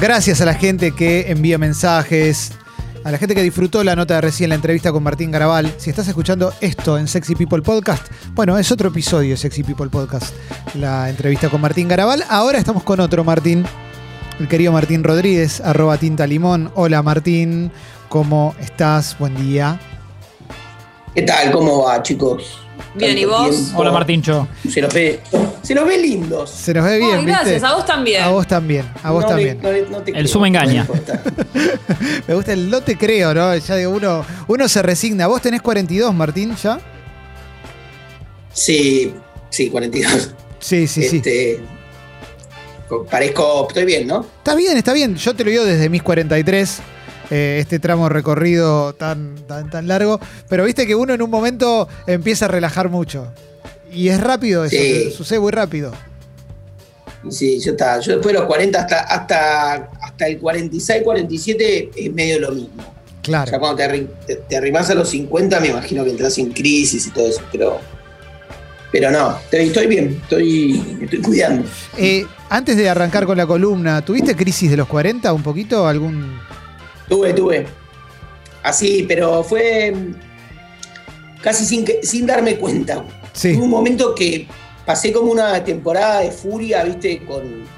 Gracias 0.00 0.40
a 0.40 0.46
la 0.46 0.54
gente 0.54 0.92
que 0.92 1.30
envía 1.30 1.58
mensajes, 1.58 2.52
a 3.04 3.10
la 3.10 3.18
gente 3.18 3.34
que 3.34 3.42
disfrutó 3.42 3.84
la 3.84 3.94
nota 3.94 4.14
de 4.14 4.22
recién, 4.22 4.48
la 4.48 4.54
entrevista 4.54 4.92
con 4.92 5.02
Martín 5.02 5.30
Garabal. 5.30 5.74
Si 5.76 5.90
estás 5.90 6.08
escuchando 6.08 6.54
esto 6.62 6.96
en 6.96 7.06
Sexy 7.06 7.34
People 7.34 7.60
Podcast, 7.60 8.06
bueno, 8.32 8.56
es 8.56 8.72
otro 8.72 8.88
episodio 8.88 9.32
de 9.32 9.36
Sexy 9.36 9.62
People 9.62 9.90
Podcast, 9.90 10.34
la 10.74 11.10
entrevista 11.10 11.50
con 11.50 11.60
Martín 11.60 11.86
Garabal. 11.86 12.24
Ahora 12.30 12.56
estamos 12.56 12.82
con 12.82 12.98
otro 13.00 13.24
Martín, 13.24 13.66
el 14.38 14.48
querido 14.48 14.72
Martín 14.72 15.04
Rodríguez, 15.04 15.60
arroba 15.60 15.98
tinta 15.98 16.26
limón. 16.26 16.72
Hola 16.76 17.02
Martín, 17.02 17.70
¿cómo 18.08 18.54
estás? 18.58 19.18
Buen 19.18 19.36
día. 19.36 19.78
¿Qué 21.14 21.22
tal? 21.22 21.52
¿Cómo 21.52 21.82
va, 21.84 22.02
chicos? 22.02 22.58
Bien, 22.94 23.16
¿y 23.16 23.24
vos? 23.24 23.48
tiempo. 23.50 23.78
Hola 23.78 23.92
Martincho. 23.92 24.48
Se 24.68 24.80
los 24.80 24.92
ve, 24.92 25.20
se 25.62 25.74
los 25.74 25.86
ve 25.86 25.96
lindos. 25.98 26.50
Se 26.50 26.74
nos 26.74 26.84
ve 26.84 26.98
bien, 26.98 27.18
Ay, 27.20 27.24
gracias, 27.24 27.52
¿viste? 27.54 27.66
a 27.68 27.74
vos 27.74 27.86
también. 27.86 28.22
A 28.22 28.28
vos 28.30 28.46
también, 28.48 28.84
a 29.02 29.10
vos 29.12 29.22
No 29.22 29.28
también. 29.28 29.58
le- 29.58 29.62
no 29.62 29.72
le- 29.72 29.82
no 29.90 29.98
te 30.02 30.10
El 30.10 30.16
creo, 30.16 30.28
zoom 30.28 30.46
engaña. 30.46 30.86
Me 32.28 32.34
gusta 32.34 32.52
el 32.52 32.68
no 32.68 32.80
te 32.82 32.96
creo, 32.98 33.32
¿no? 33.32 33.56
Ya 33.56 33.76
digo, 33.76 33.90
uno, 33.92 34.24
uno 34.48 34.68
se 34.68 34.82
resigna. 34.82 35.26
¿Vos 35.28 35.40
tenés 35.40 35.62
42, 35.62 36.12
Martín, 36.14 36.56
ya? 36.56 36.80
Sí, 38.52 39.14
sí, 39.50 39.70
42. 39.70 40.30
Sí, 40.58 40.86
sí, 40.86 41.02
sí. 41.08 41.16
Este, 41.18 41.60
co- 42.88 43.04
Parezco, 43.06 43.66
estoy 43.68 43.84
bien, 43.84 44.06
¿no? 44.06 44.26
Está 44.38 44.54
bien, 44.54 44.76
está 44.76 44.92
bien. 44.92 45.14
Yo 45.16 45.34
te 45.34 45.44
lo 45.44 45.50
digo 45.50 45.64
desde 45.64 45.88
mis 45.88 46.02
43. 46.02 46.80
Eh, 47.30 47.58
este 47.60 47.78
tramo 47.78 48.08
recorrido 48.08 48.92
tan, 48.94 49.36
tan, 49.46 49.70
tan 49.70 49.86
largo. 49.88 50.20
Pero 50.48 50.64
viste 50.64 50.86
que 50.86 50.94
uno 50.94 51.14
en 51.14 51.22
un 51.22 51.30
momento 51.30 51.88
empieza 52.06 52.44
a 52.46 52.48
relajar 52.48 52.88
mucho. 52.90 53.32
Y 53.92 54.08
es 54.08 54.20
rápido 54.20 54.64
eso, 54.64 54.76
Sí. 54.76 55.10
sucede 55.16 55.40
muy 55.40 55.52
rápido. 55.52 55.92
Sí, 57.28 57.60
yo 57.60 57.72
estaba, 57.72 58.00
yo 58.00 58.12
después 58.14 58.32
de 58.32 58.38
los 58.40 58.46
40 58.48 58.80
hasta, 58.80 59.00
hasta, 59.00 59.74
hasta 60.00 60.26
el 60.26 60.38
46, 60.38 61.02
47 61.02 61.90
es 61.96 62.12
medio 62.14 62.40
lo 62.40 62.52
mismo. 62.52 62.82
O 62.82 63.22
Claro. 63.22 63.50
sea, 63.50 63.58
cuando 63.58 63.76
te, 63.76 63.98
te, 64.26 64.36
te 64.36 64.56
arrimás 64.56 64.88
a 64.88 64.94
los 64.94 65.10
50 65.10 65.60
me 65.60 65.68
imagino 65.68 66.02
que 66.04 66.10
entras 66.10 66.38
en 66.38 66.50
crisis 66.52 67.06
y 67.06 67.10
todo 67.10 67.26
eso, 67.28 67.42
pero, 67.52 67.78
pero 68.90 69.10
no, 69.10 69.36
estoy, 69.38 69.60
estoy 69.66 69.86
bien, 69.88 70.18
estoy, 70.22 70.96
me 70.98 71.04
estoy 71.04 71.20
cuidando. 71.20 71.68
Eh, 71.98 72.24
antes 72.48 72.76
de 72.78 72.88
arrancar 72.88 73.26
con 73.26 73.36
la 73.36 73.46
columna, 73.46 74.02
¿tuviste 74.02 74.34
crisis 74.34 74.70
de 74.70 74.78
los 74.78 74.88
40 74.88 75.30
un 75.34 75.42
poquito? 75.42 75.86
¿Algún.? 75.86 76.40
Tuve, 77.10 77.34
tuve. 77.34 77.66
Así, 78.62 79.04
pero 79.06 79.42
fue 79.44 79.92
casi 81.42 81.64
sin, 81.66 81.84
sin 82.02 82.26
darme 82.26 82.56
cuenta. 82.56 83.04
Sí. 83.32 83.54
Hubo 83.56 83.64
un 83.64 83.70
momento 83.70 84.14
que 84.14 84.46
pasé 84.86 85.12
como 85.12 85.30
una 85.32 85.62
temporada 85.64 86.20
de 86.20 86.30
furia, 86.30 86.84
viste, 86.84 87.24
con 87.26 87.68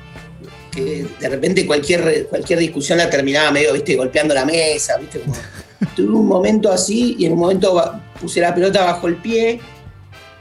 que 0.70 1.06
de 1.20 1.28
repente 1.28 1.66
cualquier, 1.66 2.26
cualquier 2.28 2.58
discusión 2.58 2.96
la 2.98 3.10
terminaba 3.10 3.50
medio, 3.50 3.72
viste, 3.74 3.94
golpeando 3.96 4.32
la 4.34 4.44
mesa, 4.44 4.96
viste, 4.96 5.20
como- 5.20 5.34
tuve 5.96 6.14
un 6.14 6.26
momento 6.26 6.70
así 6.72 7.16
y 7.18 7.26
en 7.26 7.32
un 7.32 7.38
momento 7.40 7.92
puse 8.20 8.40
la 8.40 8.54
pelota 8.54 8.84
bajo 8.84 9.08
el 9.08 9.16
pie 9.16 9.60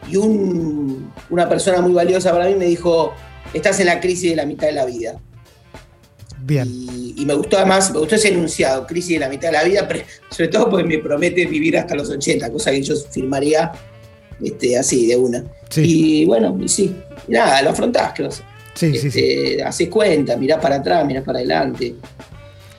y 0.10 0.16
un- 0.16 1.12
una 1.30 1.50
persona 1.50 1.82
muy 1.82 1.92
valiosa 1.94 2.32
para 2.32 2.46
mí 2.46 2.56
me 2.56 2.66
dijo, 2.66 3.14
estás 3.54 3.80
en 3.82 3.88
la 3.88 4.00
crisis 4.00 4.30
de 4.32 4.36
la 4.38 4.46
mitad 4.46 4.68
de 4.68 4.74
la 4.74 4.86
vida. 4.86 5.20
Bien. 6.44 6.68
Y, 6.70 7.22
y 7.22 7.26
me 7.26 7.34
gustó 7.36 7.58
además, 7.58 7.92
me 7.92 8.00
gustó 8.00 8.16
ese 8.16 8.30
enunciado, 8.30 8.86
crisis 8.88 9.14
de 9.14 9.20
la 9.20 9.30
mitad 9.30 9.50
de 9.50 9.54
la 9.54 9.64
vida, 9.64 9.88
pero 9.88 10.02
sobre 10.30 10.48
todo 10.50 10.70
porque 10.70 10.86
me 10.86 10.98
promete 10.98 11.46
vivir 11.46 11.78
hasta 11.78 11.96
los 11.96 12.10
80, 12.10 12.52
cosa 12.52 12.72
que 12.72 12.82
yo 12.82 12.96
firmaría 13.12 13.72
este, 14.44 14.78
así, 14.78 15.06
de 15.08 15.16
una. 15.18 15.44
Sí, 15.70 15.82
Y 16.22 16.26
bueno, 16.26 16.58
y 16.60 16.68
sí, 16.68 16.96
nada, 17.28 17.62
lo 17.62 17.70
afrontás, 17.70 18.14
que 18.14 18.30
sí, 18.32 18.42
sí. 18.74 19.12
Sí, 19.12 19.20
este, 19.20 19.64
haces 19.64 19.88
cuenta, 19.90 20.36
mirás 20.38 20.60
para 20.60 20.76
atrás, 20.78 21.06
mirás 21.06 21.24
para 21.24 21.40
adelante, 21.40 21.94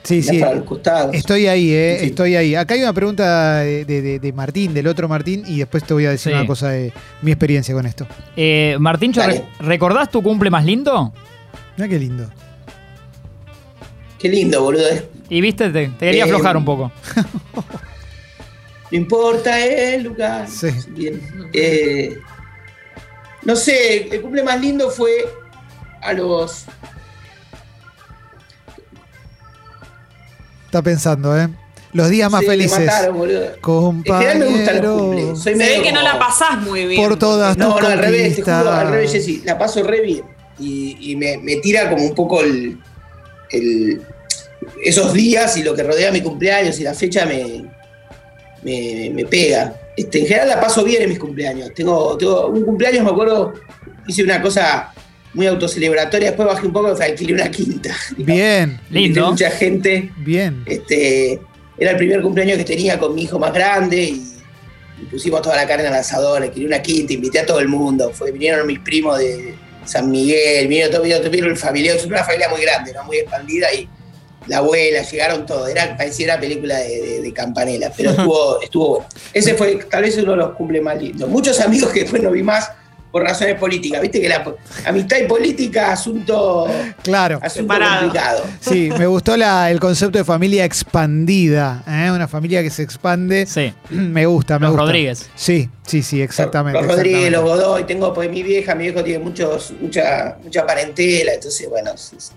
sí, 0.03 0.15
mirás 0.15 0.27
sí. 0.35 0.39
para 0.39 0.55
los 0.55 0.65
costados. 0.65 1.15
Estoy 1.15 1.47
ahí, 1.47 1.71
eh, 1.71 1.97
Sí. 2.01 2.05
estoy 2.07 2.35
ahí. 2.35 2.55
Acá 2.55 2.73
hay 2.73 2.81
una 2.81 2.93
pregunta 2.93 3.59
de, 3.59 3.85
de- 3.85 4.19
de 4.19 4.33
Martín, 4.33 4.73
del 4.73 4.87
otro 4.87 5.07
Martín, 5.07 5.43
y 5.47 5.59
después 5.59 5.83
te 5.85 5.93
voy 5.93 6.05
a 6.05 6.09
decir 6.11 6.31
Sí. 6.33 6.37
una 6.37 6.45
cosa 6.45 6.69
de 6.69 6.91
mi 7.21 7.31
experiencia 7.31 7.73
con 7.73 7.85
esto. 7.85 8.05
Eh. 8.35 8.75
¿re- 8.79 9.43
¿recordás 9.59 10.09
tu 10.11 10.21
cumple 10.21 10.49
más 10.49 10.65
lindo? 10.65 11.13
Mira 11.77 11.87
qué 11.87 11.97
lindo. 11.97 12.29
Qué 14.23 14.29
lindo, 14.29 14.63
boludo. 14.63 14.85
Y 15.29 15.41
viste, 15.41 15.69
te, 15.69 15.89
te 15.89 15.97
quería 16.05 16.21
Eh, 16.21 16.23
aflojar 16.23 16.57
un 16.57 16.65
poco. 16.65 16.91
No 18.91 18.97
importa 18.97 19.59
el 19.59 20.03
lugar. 20.03 20.47
Sí. 20.47 20.67
Bien. 20.89 21.19
Eh, 21.51 22.15
no 23.41 23.55
sé, 23.55 24.07
el 24.15 24.21
cumple 24.21 24.43
más 24.43 24.61
lindo 24.61 24.89
fue 24.91 25.11
a 26.01 26.13
los 26.13 26.65
Está 30.65 30.81
pensando, 30.81 31.37
¿eh? 31.37 31.49
Los 31.93 32.09
días 32.09 32.31
más 32.31 32.41
Sí, 32.41 32.47
me 32.47 32.53
felices. 32.53 32.79
mataron, 32.85 33.17
boludo. 33.17 33.43
En 33.45 33.59
Compañero. 33.61 34.31
general 34.31 34.39
me 34.39 34.45
gustan 34.57 34.81
los 34.83 35.01
cumples. 35.01 35.39
Soy 35.39 35.53
Se 35.53 35.55
medio 35.57 35.77
ve 35.77 35.83
que 35.83 35.91
no 35.91 36.01
la 36.01 36.19
pasás 36.19 36.61
muy 36.61 36.85
bien. 36.87 37.03
Por 37.07 37.19
todas 37.19 37.57
No, 37.57 37.73
tus 37.73 37.81
no, 37.83 37.87
al 37.89 37.97
revés, 37.99 38.35
te 38.35 38.41
juro, 38.41 38.53
conquistas. 38.55 38.79
al 38.79 38.89
revés, 38.91 39.11
Jessy. 39.11 39.41
La 39.45 39.57
paso 39.57 39.83
re 39.83 40.01
bien. 40.01 40.23
Y, 40.59 41.11
y 41.11 41.15
me, 41.15 41.37
me 41.37 41.57
tira 41.57 41.89
como 41.89 42.03
un 42.03 42.15
poco 42.15 42.41
el, 42.41 42.79
el- 43.51 44.01
esos 44.83 45.13
días 45.13 45.55
y 45.57 45.63
lo 45.63 45.75
que 45.75 45.83
rodea 45.83 46.11
mi 46.11 46.21
cumpleaños 46.21 46.79
y 46.79 46.83
la 46.83 46.93
fecha 46.93 47.25
me, 47.25 47.65
me, 48.63 49.11
me 49.13 49.25
pega. 49.25 49.75
Este, 49.95 50.19
en 50.19 50.25
general 50.25 50.49
la 50.49 50.61
paso 50.61 50.83
bien 50.83 51.03
en 51.03 51.09
mis 51.09 51.19
cumpleaños. 51.19 51.73
Tengo, 51.73 52.17
tengo 52.17 52.47
un 52.47 52.63
cumpleaños, 52.63 53.03
me 53.03 53.11
acuerdo, 53.11 53.53
hice 54.07 54.23
una 54.23 54.41
cosa 54.41 54.93
muy 55.33 55.47
autocelebratoria, 55.47 56.29
después 56.29 56.47
bajé 56.47 56.67
un 56.67 56.73
poco 56.73 56.95
y 56.97 57.03
alquilé 57.03 57.33
una 57.33 57.49
quinta. 57.49 57.95
Bien, 58.17 58.79
Lindo. 58.89 59.31
mucha 59.31 59.49
gente. 59.51 60.11
bien. 60.17 60.63
Este, 60.65 61.39
era 61.77 61.91
el 61.91 61.97
primer 61.97 62.21
cumpleaños 62.21 62.57
que 62.57 62.63
tenía 62.63 62.99
con 62.99 63.15
mi 63.15 63.23
hijo 63.23 63.39
más 63.39 63.53
grande 63.53 64.03
y, 64.03 64.33
y 65.01 65.05
pusimos 65.05 65.41
toda 65.41 65.55
la 65.55 65.67
carne 65.67 65.87
al 65.87 65.95
asador, 65.95 66.41
le 66.41 66.51
quería 66.51 66.67
una 66.67 66.81
quinta, 66.81 67.13
invité 67.13 67.39
a 67.39 67.45
todo 67.45 67.59
el 67.59 67.67
mundo. 67.67 68.11
Fue, 68.13 68.31
vinieron 68.31 68.65
mis 68.67 68.79
primos 68.79 69.17
de 69.17 69.55
San 69.85 70.09
Miguel, 70.09 70.67
vinieron 70.67 70.91
todo, 70.91 71.03
vino, 71.03 71.17
vino 71.29 71.47
el 71.47 71.57
familiar, 71.57 71.95
es 71.97 72.05
una 72.05 72.23
familia 72.23 72.49
muy 72.49 72.61
grande, 72.61 72.93
¿no? 72.93 73.03
muy 73.03 73.17
expandida 73.17 73.73
y 73.73 73.87
la 74.47 74.57
abuela, 74.57 75.01
llegaron 75.03 75.45
todos. 75.45 75.69
Era, 75.69 75.95
parecía 75.97 76.25
una 76.25 76.39
película 76.39 76.77
de, 76.77 77.01
de- 77.01 77.21
de 77.21 77.33
campanela, 77.33 77.91
pero 77.95 78.09
estuvo, 78.11 78.61
estuvo 78.61 78.89
bueno. 78.89 79.05
Ese 79.33 79.53
fue 79.55 79.75
tal 79.89 80.03
vez 80.03 80.17
uno 80.17 80.31
de 80.31 80.37
los 80.37 80.51
cumples 80.55 80.81
más 80.81 81.01
lindos. 81.01 81.29
Muchos 81.29 81.59
amigos 81.59 81.91
que 81.91 82.01
después 82.01 82.21
no 82.21 82.31
vi 82.31 82.43
más 82.43 82.69
por 83.11 83.21
razones 83.21 83.59
políticas. 83.59 84.01
Viste 84.01 84.19
que 84.19 84.27
la 84.27 84.43
amistad 84.85 85.17
y 85.23 85.27
política, 85.27 85.91
asunto, 85.91 86.65
Claro. 87.03 87.37
asunto 87.43 87.71
complicado. 87.75 88.43
Sí, 88.59 88.89
me 88.97 89.05
gustó 89.05 89.37
la- 89.37 89.69
el 89.69 89.79
concepto 89.79 90.17
de 90.17 90.23
familia 90.23 90.65
expandida. 90.65 91.83
¿eh? 91.87 92.09
Una 92.11 92.27
familia 92.27 92.63
que 92.63 92.71
se 92.71 92.81
expande. 92.81 93.45
Sí. 93.45 93.71
Me 93.91 94.25
gusta, 94.25 94.57
me 94.57 94.63
Los 94.65 94.71
gusta. 94.71 94.85
Rodríguez. 94.85 95.29
Sí, 95.35 95.69
sí, 95.85 96.01
sí, 96.01 96.21
exactamente. 96.23 96.81
Los 96.81 96.87
Rodríguez, 96.89 97.31
los 97.31 97.41
exactamente. 97.41 97.63
Godoy, 97.65 97.83
tengo 97.85 98.13
pues 98.13 98.29
mi 98.31 98.41
vieja, 98.41 98.73
mi 98.73 98.85
viejo 98.85 99.03
tiene 99.03 99.19
muchos, 99.23 99.73
mucha, 99.79 100.37
mucha 100.43 100.65
parentela, 100.65 101.33
entonces 101.35 101.69
bueno, 101.69 101.91
sí, 101.95 102.15
sí. 102.17 102.31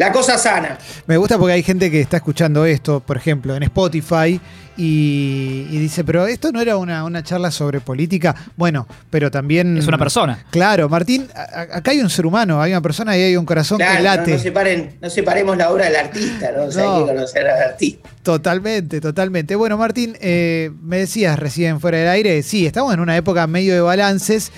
La 0.00 0.10
cosa 0.12 0.38
sana. 0.38 0.78
Me 1.06 1.18
gusta 1.18 1.36
porque 1.36 1.52
hay 1.52 1.62
gente 1.62 1.90
que 1.90 2.00
está 2.00 2.16
escuchando 2.16 2.64
esto, 2.64 3.00
por 3.00 3.18
ejemplo, 3.18 3.54
en 3.54 3.62
Spotify 3.64 4.40
y, 4.74 5.66
y 5.70 5.78
dice, 5.78 6.04
pero 6.04 6.26
esto 6.26 6.50
no 6.52 6.60
era 6.62 6.78
una, 6.78 7.04
una 7.04 7.22
charla 7.22 7.50
sobre 7.50 7.80
política. 7.80 8.34
Bueno, 8.56 8.86
pero 9.10 9.30
también... 9.30 9.76
Es 9.76 9.86
una 9.86 9.98
persona. 9.98 10.42
Claro, 10.50 10.88
Martín, 10.88 11.28
a- 11.34 11.76
acá 11.76 11.90
hay 11.90 12.00
un 12.00 12.08
ser 12.08 12.24
humano, 12.24 12.62
hay 12.62 12.72
una 12.72 12.80
persona 12.80 13.14
y 13.14 13.20
hay 13.20 13.36
un 13.36 13.44
corazón 13.44 13.76
Claro, 13.76 13.92
que 13.92 13.98
no, 13.98 14.04
late. 14.16 14.30
no 14.32 14.38
separen, 14.38 14.96
no 15.02 15.10
separemos 15.10 15.56
la 15.58 15.70
obra 15.70 15.84
del 15.84 15.96
artista, 15.96 16.50
¿no? 16.56 16.62
O 16.64 16.72
sea, 16.72 16.82
No. 16.84 16.94
hay 16.96 17.00
que 17.04 17.12
conocer 17.12 17.46
al 17.46 17.62
artista. 17.72 18.08
Totalmente, 18.22 19.02
totalmente. 19.02 19.54
Bueno, 19.54 19.76
Martín, 19.76 20.16
eh, 20.22 20.70
me 20.82 20.96
decías 20.96 21.38
recién 21.38 21.78
fuera 21.78 21.98
del 21.98 22.08
aire, 22.08 22.42
sí, 22.42 22.64
estamos 22.64 22.94
en 22.94 23.00
una 23.00 23.18
época 23.18 23.46
medio 23.46 23.74
de 23.74 23.82
balances 23.82 24.50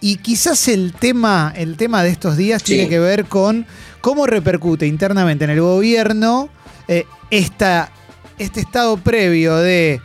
y 0.00 0.16
quizás 0.16 0.66
el 0.66 0.94
tema, 0.98 1.52
el 1.56 1.76
tema 1.76 2.02
de 2.02 2.08
estos 2.10 2.36
días 2.36 2.60
Sí. 2.64 2.74
tiene 2.74 2.88
que 2.88 2.98
ver 2.98 3.26
con 3.26 3.66
cómo 4.00 4.26
repercute 4.26 4.86
internamente 4.86 5.44
en 5.44 5.50
el 5.50 5.60
gobierno 5.60 6.48
eh, 6.88 7.04
esta, 7.30 7.90
este 8.38 8.60
estado 8.60 8.96
previo 8.96 9.56
de 9.56 10.00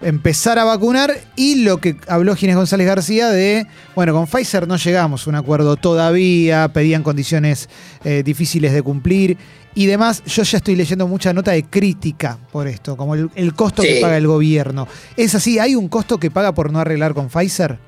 empezar 0.00 0.58
a 0.58 0.64
vacunar 0.64 1.12
y 1.34 1.64
lo 1.64 1.78
que 1.78 1.96
habló 2.06 2.36
Ginés 2.36 2.56
González 2.56 2.86
García 2.86 3.28
de, 3.30 3.66
bueno, 3.94 4.12
con 4.12 4.26
Pfizer 4.26 4.68
no 4.68 4.76
llegamos 4.76 5.26
a 5.26 5.30
un 5.30 5.36
acuerdo 5.36 5.76
todavía, 5.76 6.68
pedían 6.68 7.02
condiciones 7.02 7.68
eh, 8.04 8.22
difíciles 8.24 8.72
de 8.72 8.82
cumplir 8.82 9.36
y 9.74 9.86
demás. 9.86 10.22
Yo 10.24 10.42
ya 10.44 10.58
estoy 10.58 10.76
leyendo 10.76 11.08
mucha 11.08 11.32
nota 11.32 11.50
de 11.50 11.64
crítica 11.64 12.38
por 12.52 12.68
esto, 12.68 12.96
como 12.96 13.14
el, 13.14 13.30
el 13.34 13.54
costo 13.54 13.82
que 13.82 13.98
paga 14.00 14.16
el 14.16 14.26
gobierno. 14.26 14.86
¿Es 15.16 15.34
así? 15.34 15.58
¿Hay 15.58 15.74
un 15.74 15.88
costo 15.88 16.18
que 16.18 16.30
paga 16.30 16.54
por 16.54 16.72
no 16.72 16.78
arreglar 16.78 17.14
con 17.14 17.28
Pfizer? 17.28 17.78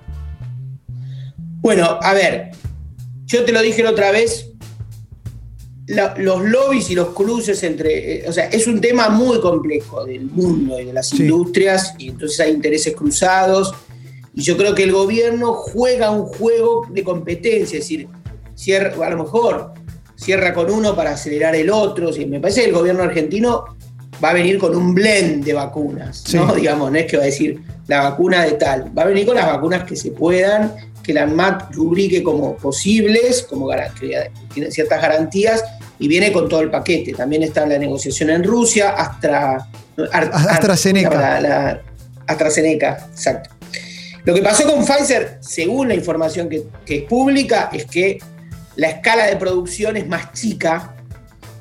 Bueno, 1.60 1.98
a 2.02 2.14
ver, 2.14 2.50
yo 3.26 3.44
te 3.44 3.52
lo 3.52 3.60
dije 3.60 3.82
la 3.82 3.90
otra 3.90 4.10
vez, 4.10 4.49
la- 5.90 6.14
los 6.18 6.42
lobbies 6.42 6.90
y 6.90 6.94
los 6.94 7.10
cruces 7.10 7.62
entre, 7.62 8.16
eh, 8.24 8.28
o 8.28 8.32
sea, 8.32 8.46
es 8.46 8.66
un 8.66 8.80
tema 8.80 9.08
muy 9.08 9.40
complejo 9.40 10.04
del 10.04 10.26
mundo 10.26 10.78
y 10.80 10.84
de 10.86 10.92
las 10.92 11.08
Sí. 11.08 11.22
industrias, 11.22 11.94
y 11.98 12.08
entonces 12.10 12.38
hay 12.40 12.52
intereses 12.52 12.94
cruzados, 12.94 13.74
y 14.34 14.42
yo 14.42 14.56
creo 14.56 14.74
que 14.74 14.84
el 14.84 14.92
gobierno 14.92 15.52
juega 15.52 16.10
un 16.10 16.26
juego 16.26 16.86
de 16.90 17.02
competencia, 17.02 17.78
es 17.78 17.84
decir, 17.84 18.08
cier- 18.56 18.92
a 19.02 19.10
lo 19.10 19.24
mejor 19.24 19.72
cierra 20.16 20.52
con 20.52 20.70
uno 20.70 20.94
para 20.94 21.12
acelerar 21.12 21.54
el 21.56 21.70
otro. 21.70 22.12
Sí, 22.12 22.26
me 22.26 22.40
parece 22.40 22.60
que 22.62 22.68
el 22.68 22.74
gobierno 22.74 23.02
argentino 23.02 23.64
va 24.22 24.30
a 24.30 24.34
venir 24.34 24.58
con 24.58 24.76
un 24.76 24.94
blend 24.94 25.44
de 25.44 25.54
vacunas, 25.54 26.24
¿no? 26.34 26.50
Sí. 26.54 26.60
Digamos, 26.60 26.92
no 26.92 26.98
es 26.98 27.06
que 27.06 27.16
va 27.16 27.22
a 27.22 27.26
decir 27.26 27.58
la 27.88 28.02
vacuna 28.10 28.44
de 28.44 28.52
tal, 28.52 28.96
va 28.96 29.02
a 29.02 29.06
venir 29.06 29.24
con 29.26 29.34
las 29.34 29.46
vacunas 29.46 29.84
que 29.84 29.96
se 29.96 30.10
puedan, 30.12 30.74
que 31.02 31.14
la 31.14 31.22
ANMAT 31.22 31.74
rubrique 31.74 32.22
como 32.22 32.54
posibles, 32.56 33.42
como 33.48 33.68
que 33.98 34.30
tienen 34.52 34.70
ciertas 34.70 35.00
garantías, 35.00 35.64
y 36.00 36.08
viene 36.08 36.32
con 36.32 36.48
todo 36.48 36.60
el 36.60 36.70
paquete. 36.70 37.12
También 37.12 37.42
está 37.44 37.64
la 37.66 37.78
negociación 37.78 38.30
en 38.30 38.42
Rusia, 38.42 38.90
Astra, 38.90 39.68
AstraZeneca. 40.12 41.10
la- 41.14 41.40
la- 41.40 41.82
AstraZeneca, 42.26 43.08
exacto. 43.12 43.50
Lo 44.24 44.34
que 44.34 44.42
pasó 44.42 44.64
con 44.70 44.84
Pfizer, 44.84 45.38
según 45.40 45.88
la 45.88 45.94
información 45.94 46.48
que, 46.48 46.64
que 46.84 46.98
es 46.98 47.02
pública, 47.04 47.70
es 47.72 47.86
que 47.86 48.18
la 48.76 48.88
escala 48.88 49.26
de 49.26 49.36
producción 49.36 49.96
es 49.96 50.06
más 50.06 50.32
chica 50.32 50.94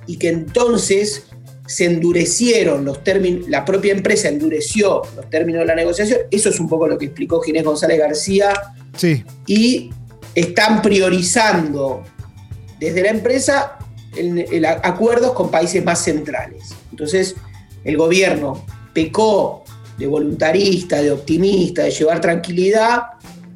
y 0.05 0.17
que 0.17 0.29
entonces 0.29 1.23
se 1.65 1.85
endurecieron 1.85 2.83
los 2.85 3.03
términos, 3.03 3.47
la 3.49 3.63
propia 3.65 3.93
empresa 3.93 4.27
endureció 4.27 5.01
los 5.15 5.29
términos 5.29 5.61
de 5.61 5.65
la 5.67 5.75
negociación. 5.75 6.19
Eso 6.31 6.49
es 6.49 6.59
un 6.59 6.67
poco 6.67 6.87
lo 6.87 6.97
que 6.97 7.05
explicó 7.05 7.41
Ginés 7.41 7.63
González 7.63 7.97
García 7.99 8.53
Sí. 8.95 9.23
y 9.47 9.89
están 10.35 10.81
priorizando 10.81 12.03
desde 12.79 13.01
la 13.01 13.09
empresa 13.09 13.77
a- 14.65 14.87
acuerdos 14.87 15.33
con 15.33 15.49
países 15.51 15.83
más 15.83 16.03
centrales. 16.03 16.63
Entonces, 16.91 17.35
el 17.83 17.97
gobierno 17.97 18.65
pecó 18.93 19.63
de 19.97 20.07
voluntarista, 20.07 21.01
de 21.01 21.11
optimista, 21.11 21.83
de 21.83 21.91
llevar 21.91 22.21
tranquilidad 22.21 23.03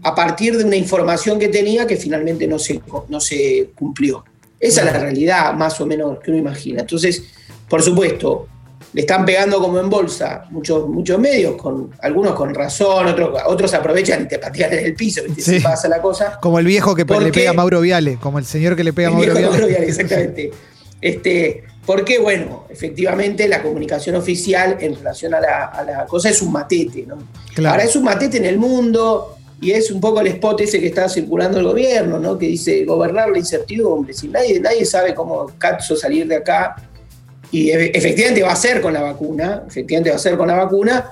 a 0.01 0.15
partir 0.15 0.57
de 0.57 0.65
una 0.65 0.75
información 0.75 1.39
que 1.39 1.47
tenía 1.47 1.87
que 1.87 1.95
finalmente 1.95 2.45
no 2.47 2.59
se, 2.59 2.81
no 3.07 3.19
se 3.19 3.71
cumplió. 3.75 4.23
Esa 4.59 4.81
es 4.81 4.85
la 4.93 4.99
realidad 4.99 5.53
más 5.53 5.79
o 5.81 5.85
menos 5.85 6.19
que 6.19 6.31
uno 6.31 6.39
imagina. 6.39 6.81
Entonces, 6.81 7.23
por 7.69 7.81
supuesto, 7.81 8.47
le 8.93 9.01
están 9.01 9.25
pegando 9.25 9.59
como 9.59 9.79
en 9.79 9.89
bolsa 9.89 10.45
muchos, 10.51 10.87
muchos 10.87 11.19
medios, 11.19 11.55
con, 11.55 11.91
algunos 12.01 12.33
con 12.33 12.53
razón, 12.53 13.07
otros, 13.07 13.39
otros 13.47 13.73
aprovechan 13.73 14.23
y 14.23 14.27
te 14.27 14.37
patean 14.39 14.73
en 14.73 14.85
el 14.85 14.93
piso. 14.93 15.21
Si 15.37 15.59
pasa 15.59 15.87
la 15.87 16.01
cosa. 16.01 16.37
Como 16.41 16.59
el 16.59 16.65
viejo 16.65 16.95
que 16.95 17.05
pe- 17.05 17.15
¿Por 17.15 17.23
le 17.23 17.31
pega 17.31 17.49
a 17.49 17.53
Mauro 17.53 17.81
Viale, 17.81 18.17
como 18.21 18.39
el 18.39 18.45
señor 18.45 18.75
que 18.75 18.83
le 18.83 18.93
pega 18.93 19.09
a 19.09 19.19
Viale. 19.19 19.41
Mauro 19.47 19.67
Viale, 19.67 19.87
exactamente. 19.87 20.51
Este, 21.01 21.63
porque, 21.85 22.19
bueno, 22.19 22.65
efectivamente 22.69 23.47
la 23.47 23.61
comunicación 23.61 24.15
oficial 24.15 24.77
en 24.79 24.95
relación 24.95 25.33
a 25.33 25.41
la, 25.41 25.65
a 25.65 25.83
la 25.83 26.05
cosa 26.05 26.29
es 26.29 26.41
un 26.41 26.51
matete, 26.51 27.03
¿no? 27.05 27.17
Claro. 27.53 27.73
Ahora 27.73 27.83
es 27.83 27.95
un 27.95 28.03
matete 28.03 28.37
en 28.37 28.45
el 28.45 28.57
mundo 28.57 29.35
y 29.59 29.71
es 29.71 29.91
un 29.91 29.99
poco 29.99 30.21
el 30.21 30.27
spot 30.27 30.61
ese 30.61 30.79
que 30.79 30.87
está 30.87 31.09
circulando 31.09 31.57
el 31.59 31.65
gobierno, 31.65 32.19
¿no? 32.19 32.37
Que 32.37 32.45
dice 32.47 32.85
gobernar 32.85 33.29
la 33.29 33.39
incertidumbre. 33.39 34.13
Si 34.13 34.27
nadie, 34.29 34.59
nadie 34.59 34.85
sabe 34.85 35.13
cómo 35.13 35.51
Katzo 35.57 35.95
salir 35.95 36.27
de 36.27 36.35
acá. 36.37 36.75
Y 37.53 37.69
e- 37.69 37.91
efectivamente 37.93 38.41
va 38.43 38.51
a 38.51 38.55
ser 38.55 38.81
con 38.81 38.91
la 38.93 39.01
vacuna, 39.01 39.63
efectivamente 39.67 40.09
va 40.09 40.15
a 40.17 40.19
ser 40.19 40.35
con 40.35 40.47
la 40.47 40.55
vacuna. 40.55 41.11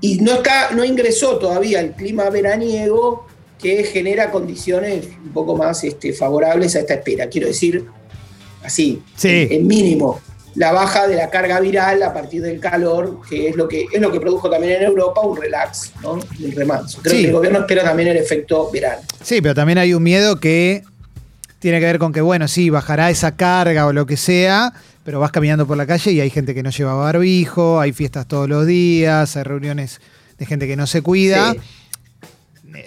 Y 0.00 0.18
no, 0.20 0.32
está, 0.36 0.70
no 0.72 0.84
ingresó 0.84 1.36
todavía 1.38 1.78
el 1.80 1.92
clima 1.92 2.28
veraniego 2.30 3.26
que 3.60 3.84
genera 3.84 4.30
condiciones 4.32 5.06
un 5.24 5.32
poco 5.32 5.54
más 5.56 5.84
este, 5.84 6.12
favorables 6.12 6.74
a 6.74 6.80
esta 6.80 6.94
espera. 6.94 7.28
Quiero 7.28 7.46
decir, 7.46 7.84
así, 8.64 9.02
Sí. 9.16 9.28
en, 9.28 9.52
en 9.52 9.66
mínimo, 9.68 10.20
la 10.54 10.72
baja 10.72 11.06
de 11.06 11.14
la 11.16 11.30
carga 11.30 11.60
viral 11.60 12.02
a 12.02 12.12
partir 12.12 12.42
del 12.42 12.58
calor, 12.58 13.20
que 13.28 13.48
es 13.48 13.56
lo 13.56 13.68
que, 13.68 13.86
es 13.92 14.00
lo 14.00 14.10
que 14.10 14.18
produjo 14.20 14.50
también 14.50 14.74
en 14.74 14.82
Europa 14.82 15.20
un 15.20 15.36
relax, 15.40 15.92
¿no? 16.02 16.12
un 16.14 16.52
remanso. 16.54 16.98
Creo 17.02 17.14
Sí. 17.14 17.20
que 17.22 17.28
el 17.28 17.32
gobierno 17.34 17.58
espera 17.60 17.84
también 17.84 18.08
el 18.08 18.16
efecto 18.16 18.68
verano. 18.72 19.02
Sí, 19.22 19.40
pero 19.40 19.54
también 19.54 19.78
hay 19.78 19.94
un 19.94 20.02
miedo 20.02 20.40
que 20.40 20.82
tiene 21.62 21.78
que 21.78 21.86
ver 21.86 22.00
con 22.00 22.12
que, 22.12 22.20
bueno, 22.20 22.48
sí, 22.48 22.70
bajará 22.70 23.08
esa 23.08 23.36
carga 23.36 23.86
o 23.86 23.92
lo 23.92 24.04
que 24.04 24.16
sea, 24.16 24.72
pero 25.04 25.20
vas 25.20 25.30
caminando 25.30 25.64
por 25.64 25.76
la 25.76 25.86
calle 25.86 26.10
y 26.10 26.20
hay 26.20 26.28
gente 26.28 26.54
que 26.54 26.62
no 26.64 26.70
lleva 26.70 26.92
barbijo, 26.94 27.80
hay 27.80 27.92
fiestas 27.92 28.26
todos 28.26 28.48
los 28.48 28.66
días, 28.66 29.36
hay 29.36 29.44
reuniones 29.44 30.00
de 30.38 30.44
gente 30.46 30.66
que 30.66 30.74
no 30.76 30.88
se 30.88 31.02
cuida. 31.02 31.52
Sí. 31.52 31.60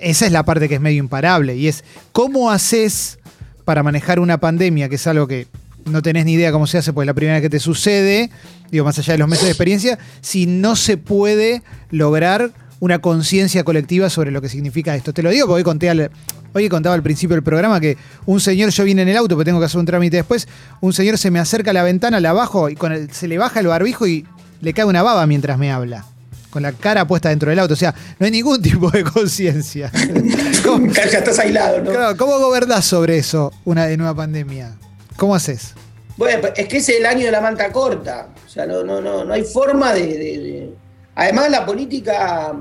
Esa 0.02 0.26
es 0.26 0.32
la 0.34 0.44
parte 0.44 0.68
que 0.68 0.76
es 0.76 0.82
medio 0.82 1.00
imparable 1.00 1.56
y 1.56 1.70
es 1.70 1.86
cómo 2.12 2.52
haces 2.52 3.18
para 3.64 3.82
manejar 3.82 4.20
una 4.20 4.40
pandemia, 4.40 4.90
que 4.90 4.96
es 4.96 5.08
algo 5.08 5.26
que 5.26 5.48
no 5.86 6.02
tenés 6.02 6.26
ni 6.26 6.34
idea 6.34 6.52
cómo 6.52 6.68
se 6.68 6.78
hace, 6.80 6.92
porque 6.92 7.06
es 7.06 7.08
la 7.08 7.14
primera 7.14 7.36
vez 7.36 7.44
que 7.44 7.50
te 7.50 7.60
sucede, 7.62 8.30
digo, 8.72 8.84
más 8.84 9.00
allá 9.00 9.14
de 9.14 9.20
los 9.20 9.30
meses 9.30 9.46
de 9.46 9.52
experiencia, 9.52 9.98
si 10.20 10.48
no 10.48 10.76
se 10.76 10.98
puede 10.98 11.64
lograr 11.92 12.52
una 12.82 13.00
conciencia 13.00 13.64
colectiva 13.64 14.10
sobre 14.10 14.32
lo 14.32 14.42
que 14.42 14.50
significa 14.50 14.96
esto. 14.98 15.14
Te 15.14 15.24
lo 15.24 15.30
digo 15.30 15.46
porque 15.48 15.60
hoy 15.60 15.64
conté 15.64 15.90
al- 15.90 16.12
Hoy 16.58 16.70
contaba 16.70 16.96
al 16.96 17.04
principio 17.04 17.36
del 17.36 17.44
programa 17.44 17.82
que 17.82 17.98
un 18.26 18.40
señor, 18.40 18.70
yo 18.70 18.86
vine 18.86 19.02
en 19.02 19.10
el 19.10 19.18
auto, 19.18 19.36
porque 19.36 19.44
tengo 19.50 19.60
que 19.60 19.66
hacer 19.66 19.78
un 19.78 19.86
trámite 19.86 20.16
después, 20.16 20.48
un 20.80 20.94
señor 20.94 21.18
se 21.18 21.30
me 21.30 21.40
acerca 21.40 21.72
a 21.72 21.74
la 21.74 21.84
ventana, 21.84 22.22
la 22.22 22.32
bajo 22.32 22.70
y 22.70 22.76
con 22.76 22.94
el- 22.94 23.12
se 23.12 23.28
le 23.28 23.38
baja 23.38 23.60
el 23.60 23.68
barbijo 23.68 24.08
y 24.08 24.26
le 24.62 24.74
cae 24.74 24.86
una 24.86 25.04
baba 25.04 25.28
mientras 25.28 25.58
me 25.58 25.70
habla. 25.70 26.06
Con 26.52 26.64
la 26.64 26.72
cara 26.72 27.06
puesta 27.06 27.28
dentro 27.28 27.50
del 27.50 27.60
auto. 27.60 27.74
O 27.74 27.76
sea, 27.78 27.94
no 28.20 28.26
hay 28.26 28.32
ningún 28.32 28.62
tipo 28.62 28.90
de 28.90 29.04
conciencia. 29.04 29.92
¿Cómo, 30.64 30.88
Ya 30.94 31.02
estás 31.04 31.38
aislado, 31.40 31.82
¿no? 31.84 31.92
claro, 31.92 32.16
¿Cómo 32.16 32.40
gobernás 32.40 32.86
sobre 32.86 33.18
eso 33.18 33.52
una 33.66 33.86
de 33.88 33.98
nueva 33.98 34.16
pandemia? 34.16 34.78
¿Cómo 35.18 35.36
haces? 35.36 35.74
Bueno, 36.16 36.40
pues, 36.40 36.54
es 36.56 36.70
que 36.70 36.78
es 36.78 36.88
el 36.88 37.06
año 37.06 37.26
de 37.26 37.32
la 37.32 37.42
manta 37.42 37.70
corta. 37.74 38.30
O 38.46 38.50
sea, 38.50 38.66
no, 38.66 38.82
no, 38.82 39.02
no, 39.02 39.26
no 39.26 39.34
hay 39.34 39.44
forma 39.44 39.94
de, 39.94 40.06
de- 40.08 40.16
de- 40.40 40.74
Además, 41.16 41.50
la 41.52 41.66
política, 41.66 42.54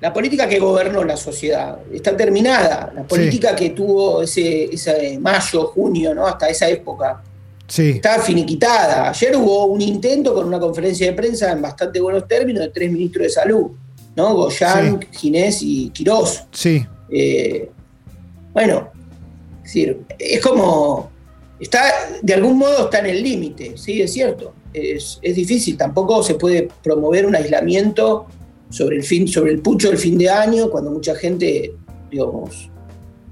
la 0.00 0.12
política 0.12 0.48
que 0.48 0.58
gobernó 0.58 1.02
la 1.04 1.16
sociedad 1.16 1.78
está 1.92 2.16
terminada. 2.16 2.92
La 2.94 3.04
política 3.04 3.54
que 3.56 3.70
tuvo 3.70 4.22
ese, 4.22 4.64
ese 4.64 5.18
mayo, 5.18 5.66
junio, 5.68 6.14
¿no? 6.14 6.26
Hasta 6.26 6.48
esa 6.48 6.68
época, 6.68 7.22
Sí. 7.66 7.90
está 7.90 8.20
finiquitada. 8.20 9.08
Ayer 9.08 9.34
hubo 9.36 9.64
un 9.66 9.80
intento 9.80 10.34
con 10.34 10.46
una 10.46 10.60
conferencia 10.60 11.06
de 11.06 11.14
prensa 11.14 11.50
en 11.52 11.62
bastante 11.62 12.00
buenos 12.00 12.28
términos 12.28 12.62
de 12.64 12.68
tres 12.68 12.92
ministros 12.92 13.24
de 13.24 13.30
salud, 13.30 13.70
¿no? 14.14 14.34
Goyán, 14.34 15.00
Ginés 15.12 15.60
y 15.62 15.88
Quirós. 15.90 16.44
Sí. 16.52 16.84
Eh, 17.10 17.70
bueno, 18.52 18.90
es 19.58 19.62
decir, 19.62 20.02
es 20.18 20.40
como. 20.42 21.10
Está, 21.58 21.82
de 22.20 22.34
algún 22.34 22.58
modo 22.58 22.84
está 22.84 22.98
en 22.98 23.06
el 23.06 23.22
límite, 23.22 23.78
sí, 23.78 24.02
es 24.02 24.12
cierto. 24.12 24.52
Es, 24.72 25.18
es 25.22 25.36
difícil, 25.36 25.78
tampoco 25.78 26.22
se 26.22 26.34
puede 26.34 26.68
promover 26.82 27.24
un 27.24 27.36
aislamiento 27.36 28.26
sobre 28.74 28.96
el 28.96 29.04
fin, 29.04 29.28
sobre 29.28 29.52
el 29.52 29.60
pucho 29.60 29.88
del 29.88 29.98
fin 29.98 30.18
de 30.18 30.28
año, 30.28 30.68
cuando 30.68 30.90
mucha 30.90 31.14
gente, 31.14 31.72
digamos, 32.10 32.68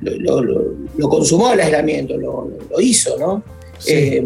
lo, 0.01 0.13
lo- 0.19 0.43
lo- 0.43 0.75
lo 0.97 1.09
consumó 1.09 1.53
el 1.53 1.61
aislamiento, 1.61 2.17
lo, 2.17 2.49
hizo, 2.81 3.19
¿no? 3.19 3.43
Sí. 3.79 3.93
Eh, 3.93 4.25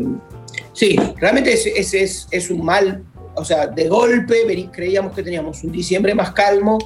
sí, 0.74 0.96
realmente 1.18 1.54
es, 1.54 1.64
es- 1.66 1.94
es- 1.94 2.26
es 2.30 2.50
un 2.50 2.62
mal, 2.64 3.02
o 3.35 3.44
sea, 3.44 3.66
de 3.66 3.88
golpe 3.88 4.44
creíamos 4.70 5.14
que 5.14 5.23
teníamos 5.23 5.64
un 5.64 5.73
diciembre 5.73 6.14
más 6.14 6.32
calmo 6.32 6.76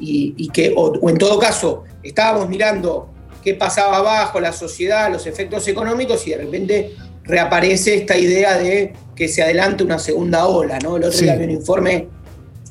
y, 0.00 0.34
y 0.36 0.48
que, 0.48 0.72
o, 0.76 0.92
o 1.00 1.10
en 1.10 1.18
todo 1.18 1.38
caso, 1.38 1.84
estábamos 2.02 2.48
mirando 2.48 3.08
qué 3.44 3.54
pasaba 3.54 3.98
abajo, 3.98 4.40
la 4.40 4.52
sociedad, 4.52 5.12
los 5.12 5.26
efectos 5.26 5.66
económicos 5.68 6.26
y 6.26 6.30
de 6.30 6.36
repente 6.38 6.90
reaparece 7.24 7.94
esta 7.94 8.16
idea 8.18 8.58
de 8.58 8.92
que 9.14 9.28
se 9.28 9.42
adelante 9.42 9.84
una 9.84 9.98
segunda 9.98 10.46
ola, 10.46 10.78
¿no? 10.80 10.96
El 10.96 11.04
otro 11.04 11.16
Sí. 11.18 11.24
día 11.24 11.34
había 11.34 11.46
un 11.46 11.52
informe, 11.52 12.08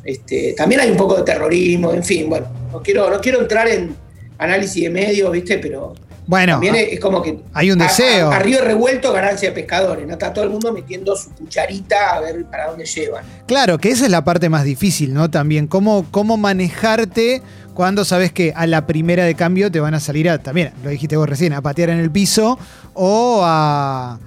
este, 0.04 0.54
también 0.58 0.82
hay 0.82 0.90
un 0.92 0.98
poco 0.98 1.16
de 1.16 1.24
terrorismo, 1.24 1.92
en 1.94 2.04
fin, 2.04 2.30
bueno, 2.30 2.48
no 2.72 2.82
quiero, 2.82 3.10
no 3.10 3.20
quiero 3.20 3.42
entrar 3.42 3.68
en 3.68 3.96
análisis 4.38 4.84
de 4.84 4.90
medios, 4.90 5.32
¿viste? 5.32 5.58
Pero 5.58 5.94
Bueno, 6.26 6.54
también 6.54 6.76
es, 6.76 6.94
es 6.94 7.00
como 7.00 7.22
que 7.22 7.40
hay 7.54 7.72
un 7.72 7.82
a- 7.82 7.86
deseo. 7.86 8.32
A, 8.32 8.38
a 8.38 8.40
río 8.40 8.62
revuelto, 8.64 9.12
ganancia 9.12 9.50
de 9.50 9.56
pescadores. 9.56 10.06
¿no? 10.08 10.14
Está 10.14 10.32
todo 10.34 10.46
el 10.46 10.50
mundo 10.52 10.72
metiendo 10.72 11.16
su 11.16 11.32
cucharita 11.32 12.16
a 12.16 12.22
ver 12.22 12.46
para 12.46 12.68
dónde 12.68 12.86
llevan. 12.86 13.24
Claro, 13.48 13.78
que 13.78 13.90
esa 13.90 14.06
es 14.06 14.12
la 14.12 14.24
parte 14.24 14.48
más 14.50 14.64
difícil, 14.64 15.14
¿no? 15.14 15.30
También, 15.30 15.68
cómo, 15.68 16.06
cómo 16.12 16.38
manejarte 16.38 17.42
cuando 17.74 18.04
sabes 18.06 18.32
que 18.32 18.54
a 18.56 18.68
la 18.68 18.86
primera 18.88 19.24
de 19.26 19.36
cambio 19.36 19.72
te 19.72 19.80
van 19.80 19.94
a 19.94 20.00
salir 20.00 20.30
a, 20.30 20.38
también, 20.38 20.72
lo 20.84 20.90
dijiste 20.90 21.16
vos 21.18 21.28
recién, 21.30 21.54
a 21.54 21.62
patear 21.62 21.90
en 21.90 22.00
el 22.00 22.12
piso 22.12 22.58
o 22.94 23.42
a. 23.44 24.20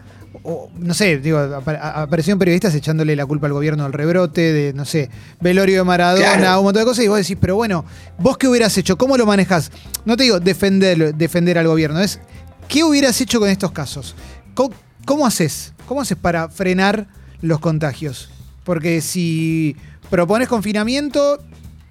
o, 0.44 0.70
no 0.78 0.92
sé, 0.94 1.18
digo, 1.18 1.38
aparecieron 1.38 2.38
periodistas 2.38 2.74
echándole 2.74 3.14
la 3.14 3.24
culpa 3.26 3.46
al 3.46 3.52
gobierno 3.52 3.84
del 3.84 3.92
rebrote, 3.92 4.52
de, 4.52 4.72
no 4.72 4.84
sé, 4.84 5.08
velorio 5.40 5.78
de 5.78 5.84
Maradona, 5.84 6.36
Claro. 6.36 6.58
un 6.60 6.64
montón 6.64 6.80
de 6.82 6.86
cosas, 6.86 7.04
y 7.04 7.08
vos 7.08 7.18
decís, 7.18 7.36
pero 7.40 7.54
bueno, 7.56 7.84
¿vos 8.18 8.36
qué 8.38 8.48
hubieras 8.48 8.76
hecho? 8.76 8.98
¿Cómo 8.98 9.16
lo 9.16 9.24
manejas? 9.26 9.70
No 10.04 10.16
te 10.16 10.24
digo 10.24 10.40
defender, 10.40 11.14
defender 11.14 11.58
al 11.58 11.66
gobierno, 11.68 12.00
es 12.00 12.18
¿qué 12.68 12.82
hubieras 12.84 13.20
hecho 13.20 13.38
con 13.38 13.48
estos 13.48 13.70
casos? 13.72 14.14
¿Cómo, 14.54 14.74
cómo 15.04 15.26
haces? 15.26 15.72
¿Cómo 15.86 16.00
haces 16.00 16.16
para 16.16 16.48
frenar 16.48 17.06
los 17.40 17.60
contagios? 17.60 18.30
Porque 18.64 19.00
si 19.00 19.76
propones 20.10 20.48
confinamiento, 20.48 21.40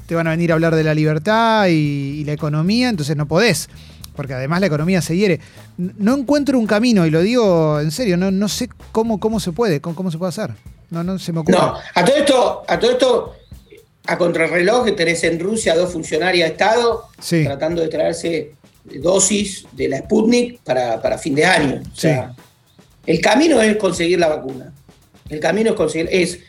te 0.07 0.15
van 0.15 0.27
a 0.27 0.31
venir 0.31 0.51
a 0.51 0.55
hablar 0.55 0.75
de 0.75 0.83
la 0.83 0.93
libertad 0.93 1.67
y, 1.67 1.71
y 2.19 2.23
la 2.25 2.33
economía, 2.33 2.89
entonces 2.89 3.15
no 3.15 3.27
podés. 3.27 3.69
Porque 4.15 4.33
además 4.33 4.59
la 4.59 4.67
economía 4.67 5.01
se 5.01 5.15
hiere. 5.15 5.39
No 5.77 6.15
encuentro 6.17 6.59
un 6.59 6.67
camino, 6.67 7.05
y 7.05 7.09
lo 7.09 7.21
digo 7.21 7.79
en 7.79 7.91
serio, 7.91 8.17
no, 8.17 8.29
no 8.31 8.47
sé 8.49 8.69
cómo, 8.91 9.19
cómo 9.19 9.39
se 9.39 9.51
puede, 9.51 9.79
cómo, 9.81 9.95
cómo 9.95 10.11
se 10.11 10.17
puede 10.17 10.29
hacer. 10.29 10.51
No, 10.89 11.03
no 11.03 11.17
se 11.17 11.31
me 11.31 11.39
ocurre. 11.39 11.57
No, 11.57 11.75
a 11.95 12.05
todo 12.05 12.15
esto, 12.17 12.63
a 12.67 12.77
todo 12.79 12.91
esto, 12.91 13.33
a 14.07 14.17
contrarreloj, 14.17 14.93
tenés 14.95 15.23
en 15.23 15.39
Rusia 15.39 15.75
dos 15.75 15.93
funcionarios 15.93 16.45
de 16.47 16.51
Estado 16.53 17.03
Sí. 17.19 17.43
tratando 17.45 17.81
de 17.81 17.87
traerse 17.87 18.51
dosis 18.83 19.65
de 19.71 19.87
la 19.87 19.99
Sputnik 19.99 20.59
para, 20.63 21.01
para 21.01 21.17
fin 21.17 21.35
de 21.35 21.45
año. 21.45 21.81
O 21.91 21.95
sea, 21.95 22.33
El 23.05 23.21
camino 23.21 23.61
es 23.61 23.77
conseguir 23.77 24.19
la 24.19 24.27
vacuna. 24.27 24.73
El 25.29 25.39
camino 25.39 25.69
es 25.71 25.75
conseguir, 25.75 26.09
es 26.11 26.39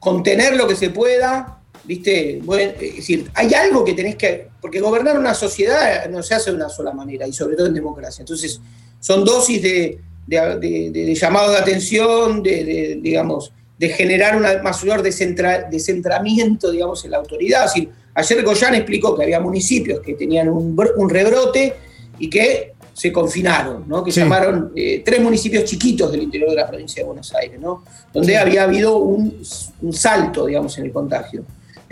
contener 0.00 0.56
lo 0.56 0.66
que 0.66 0.74
se 0.76 0.90
pueda, 0.90 1.58
¿viste? 1.84 2.40
Bueno, 2.42 2.72
es 2.80 2.96
decir, 2.96 3.30
hay 3.34 3.52
algo 3.54 3.84
que 3.84 3.92
tenés 3.94 4.16
que. 4.16 4.48
Porque 4.60 4.80
gobernar 4.80 5.18
una 5.18 5.34
sociedad 5.34 6.08
no 6.08 6.22
se 6.22 6.34
hace 6.34 6.50
de 6.50 6.56
una 6.56 6.68
sola 6.68 6.92
manera, 6.92 7.26
y 7.26 7.32
sobre 7.32 7.56
todo 7.56 7.66
en 7.66 7.74
democracia. 7.74 8.22
Entonces, 8.22 8.60
son 9.00 9.24
dosis 9.24 9.62
de, 9.62 9.98
de, 10.26 10.58
de- 10.58 10.90
de 10.90 11.14
llamado 11.14 11.50
de 11.52 11.58
atención, 11.58 12.42
de, 12.42 12.98
digamos, 13.02 13.52
de 13.78 13.88
generar 13.90 14.36
un 14.36 14.42
mayor 14.62 15.02
descentra- 15.02 15.68
descentramiento, 15.70 16.70
digamos, 16.70 17.04
en 17.04 17.10
la 17.10 17.18
autoridad. 17.18 17.66
Es 17.66 17.74
decir, 17.74 17.90
ayer 18.14 18.42
Goyán 18.44 18.74
explicó 18.74 19.14
que 19.16 19.24
había 19.24 19.40
municipios 19.40 20.00
que 20.00 20.14
tenían 20.14 20.48
un, 20.48 20.76
un 20.96 21.10
rebrote 21.10 21.74
y 22.18 22.30
que 22.30 22.72
se 22.94 23.12
confinaron, 23.12 23.88
¿no? 23.88 24.04
que 24.04 24.12
Sí. 24.12 24.20
llamaron 24.20 24.72
eh, 24.76 25.02
tres 25.04 25.20
municipios 25.20 25.64
chiquitos 25.64 26.12
del 26.12 26.22
interior 26.22 26.48
de 26.50 26.56
la 26.56 26.68
provincia 26.68 27.02
de 27.02 27.06
Buenos 27.08 27.34
Aires, 27.34 27.58
¿no? 27.60 27.82
donde 28.12 28.28
Sí. 28.32 28.34
había 28.36 28.62
habido 28.62 28.98
un, 28.98 29.42
un 29.82 29.92
salto, 29.92 30.46
digamos, 30.46 30.78
en 30.78 30.84
el 30.84 30.92
contagio. 30.92 31.44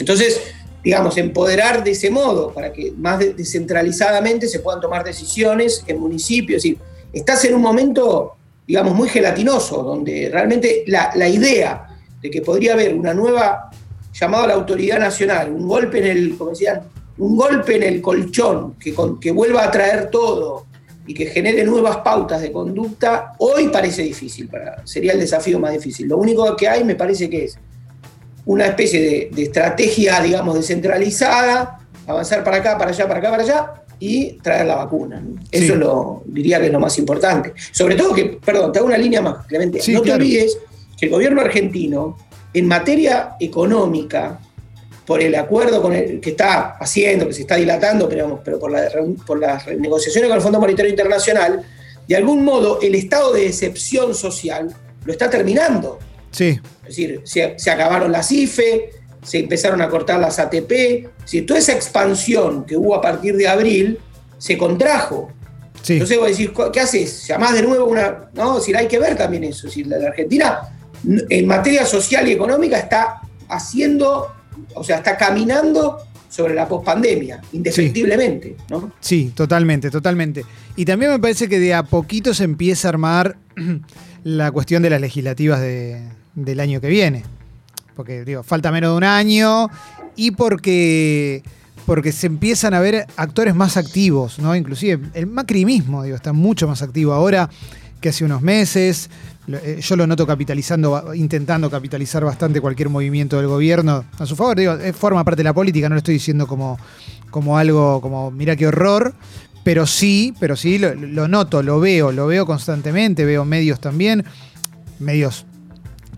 Entonces, 0.03 0.41
digamos, 0.83 1.17
empoderar 1.17 1.85
de 1.85 1.93
ese 1.93 2.11
modo 2.11 2.53
para 2.53 2.73
que 2.73 2.93
más 2.97 3.21
de- 3.21 3.35
descentralizadamente 3.35 4.49
se 4.49 4.59
puedan 4.59 4.81
tomar 4.81 5.05
decisiones 5.05 5.85
en 5.87 6.01
municipios. 6.01 6.57
Es 6.57 6.63
decir, 6.65 6.79
estás 7.13 7.45
en 7.45 7.55
un 7.55 7.63
momento, 7.63 8.33
digamos, 8.67 8.95
muy 8.95 9.09
gelatinoso, 9.09 9.85
donde 9.85 10.29
realmente 10.29 10.83
la, 10.89 11.29
idea 11.29 11.87
de 12.21 12.31
que 12.31 12.43
podría 12.43 12.73
haber 12.73 12.95
una 12.95 13.15
nueva 13.15 13.71
llamada 14.13 14.45
a 14.45 14.47
la 14.49 14.55
autoridad 14.55 14.99
nacional, 14.99 15.53
un 15.53 15.69
golpe 15.69 15.99
en 15.99 16.07
el, 16.07 16.37
como 16.37 16.51
decían, 16.51 16.83
un 17.19 17.37
golpe 17.37 17.77
en 17.77 17.85
el 17.85 18.03
colchón, 18.03 18.75
que, 18.75 18.93
que 19.21 19.31
vuelva 19.31 19.63
a 19.65 19.71
traer 19.71 20.11
todo 20.11 20.67
y 21.07 21.15
que 21.15 21.27
genere 21.27 21.63
nuevas 21.63 21.99
pautas 21.99 22.41
de 22.41 22.51
conducta, 22.51 23.35
hoy 23.39 23.69
parece 23.69 24.03
difícil, 24.03 24.51
sería 24.83 25.13
el 25.13 25.21
desafío 25.21 25.61
más 25.61 25.73
difícil. 25.73 26.09
Lo 26.09 26.17
único 26.17 26.57
que 26.57 26.69
hay 26.69 26.83
me 26.83 26.97
parece 26.97 27.31
que 27.31 27.45
es 27.45 27.57
una 28.45 28.67
especie 28.67 29.01
de, 29.01 29.31
de 29.33 29.43
estrategia, 29.43 30.21
digamos, 30.21 30.55
descentralizada, 30.55 31.79
avanzar 32.07 32.43
para 32.43 32.59
acá, 32.59 32.79
para 32.79 32.91
allá, 32.91 33.07
para 33.07 33.21
acá, 33.21 33.31
para 33.31 33.43
allá, 33.43 33.73
y 33.99 34.33
traer 34.43 34.67
la 34.67 34.77
vacuna. 34.77 35.21
¿no? 35.21 35.41
Sí. 35.43 35.65
Eso 35.65 35.77
lo 35.77 36.23
diría 36.27 36.59
que 36.59 36.67
es 36.67 36.73
lo 36.73 36.81
más 36.81 36.99
importante. 36.99 37.53
Sobre 37.71 37.95
todo 37.95 38.13
que, 38.13 38.41
perdón, 38.45 38.73
te 38.73 38.81
hago 38.81 38.89
una 38.89 38.99
línea 38.99 39.21
más, 39.21 39.47
Clemente. 39.47 39.81
Sí, 39.81 39.93
no 39.93 40.03
claro. 40.03 40.19
te 40.19 40.25
olvides 40.25 40.59
que 40.99 41.07
el 41.07 41.13
gobierno 41.13 41.41
argentino, 41.41 42.17
en 42.53 42.67
materia 42.67 43.37
económica, 43.39 44.41
por 45.07 45.21
el 45.21 45.35
acuerdo 45.35 45.81
con 45.81 45.93
el 45.93 46.21
que 46.21 46.31
está 46.31 46.77
haciendo, 46.79 47.27
que 47.27 47.33
se 47.33 47.43
está 47.43 47.57
dilatando, 47.57 48.09
pero, 48.09 48.23
digamos, 48.23 48.41
pero 48.45 48.59
por, 48.59 48.71
la, 48.71 48.89
por 49.27 49.39
las 49.39 49.67
negociaciones 49.69 50.29
con 50.29 50.37
el 50.37 50.43
Fondo 50.43 50.61
Monetario 50.61 50.91
Internacional, 50.91 51.65
de 52.07 52.17
algún 52.17 52.45
modo 52.45 52.81
el 52.81 52.95
estado 52.95 53.33
de 53.33 53.47
excepción 53.47 54.15
social 54.15 54.75
lo 55.05 55.13
está 55.13 55.31
terminando. 55.31 55.99
Sí, 56.33 56.59
Es 56.83 56.89
decir, 56.89 57.21
se, 57.25 57.55
se 57.59 57.71
acabaron 57.71 58.11
las 58.11 58.33
IFE, 58.33 58.91
se 59.23 59.39
empezaron 59.39 59.81
a 59.81 59.89
cortar 59.89 60.19
las 60.19 60.39
ATP, 60.41 61.07
decir, 61.23 61.47
toda 61.47 61.61
esa 61.61 61.73
expansión 61.73 62.65
que 62.65 62.77
hubo 62.77 62.95
a 62.97 63.01
partir 63.01 63.37
de 63.37 63.47
abril 63.47 63.99
se 64.39 64.59
contrajo. 64.59 65.31
sí. 65.83 65.93
Entonces 65.95 66.19
vos 66.19 66.29
decís, 66.29 66.51
¿qué 66.73 66.81
haces? 66.81 67.27
¿Llamás 67.29 67.53
de 67.55 67.63
nuevo 67.63 67.85
una.? 67.85 68.29
No, 68.35 68.59
hay 68.77 68.89
que 68.89 68.99
ver 68.99 69.17
también 69.17 69.45
eso. 69.45 69.69
Es 69.69 69.75
decir, 69.75 69.87
la 69.87 69.99
la 69.99 70.09
Argentina, 70.09 70.59
en 71.31 71.47
materia 71.47 71.87
social 71.87 72.27
y 72.29 72.33
económica, 72.33 72.79
está 72.79 73.21
haciendo, 73.49 74.33
o 74.75 74.83
sea, 74.83 74.97
está 74.97 75.17
caminando 75.17 75.99
sobre 76.29 76.55
la 76.55 76.67
pospandemia, 76.67 77.41
indefectiblemente. 77.53 78.57
¿no? 78.71 78.93
Sí, 79.01 79.33
totalmente, 79.35 79.91
totalmente. 79.91 80.45
Y 80.77 80.85
también 80.87 81.11
me 81.13 81.19
parece 81.19 81.49
que 81.49 81.61
de 81.61 81.75
a 81.75 81.83
poquito 81.83 82.33
se 82.35 82.45
empieza 82.45 82.89
a 82.89 82.91
armar 82.91 83.37
la 84.25 84.51
cuestión 84.51 84.83
de 84.83 84.91
las 84.91 85.01
legislativas 85.01 85.61
de- 85.61 86.01
del 86.35 86.61
año 86.61 86.81
que 86.81 86.89
viene. 86.89 87.25
Porque, 87.95 88.25
digo, 88.25 88.43
falta 88.43 88.73
menos 88.73 88.93
de 88.93 88.97
un 88.97 89.05
año 89.05 89.69
y 90.17 90.31
porque, 90.31 91.43
porque 91.87 92.13
se 92.13 92.27
empiezan 92.27 92.75
a 92.75 92.81
ver 92.81 93.07
actores 93.17 93.55
más 93.55 93.77
activos, 93.77 94.39
¿no? 94.39 94.57
Inclusive 94.57 95.09
el 95.15 95.27
Macri 95.27 95.65
mismo, 95.65 96.03
digo, 96.03 96.17
está 96.17 96.33
mucho 96.33 96.67
más 96.67 96.83
activo 96.83 97.13
ahora 97.13 97.51
que 98.01 98.09
hace 98.09 98.25
unos 98.25 98.43
meses. 98.43 99.11
Eh, 99.47 99.81
Yo 99.83 99.97
lo 99.97 100.07
noto 100.07 100.27
capitalizando, 100.27 101.15
intentando 101.15 101.71
capitalizar 101.71 102.25
bastante 102.25 102.61
cualquier 102.61 102.89
movimiento 102.89 103.37
del 103.37 103.47
gobierno 103.47 104.05
a 104.19 104.27
su 104.27 104.37
favor. 104.37 104.57
Digo, 104.57 104.75
eh, 104.75 104.93
forma 104.93 105.25
parte 105.25 105.41
de 105.41 105.45
la 105.45 105.55
política, 105.55 105.89
no 105.89 105.95
lo 105.95 105.99
estoy 105.99 106.15
diciendo 106.15 106.47
como, 106.47 106.79
como 107.31 107.59
algo, 107.59 108.01
como 108.01 108.31
mira 108.31 108.57
qué 108.57 108.67
horror, 108.67 109.15
pero 109.65 109.87
sí, 109.87 110.35
pero 110.41 110.57
sí 110.57 110.79
lo 110.79 111.29
noto, 111.29 111.63
lo 111.63 111.79
veo, 111.79 112.11
lo 112.11 112.27
veo 112.27 112.47
constantemente, 112.47 113.25
veo 113.25 113.45
medios 113.45 113.81
también, 113.81 114.25
medios 114.99 115.47